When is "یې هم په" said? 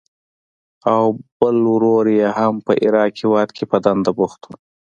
2.19-2.71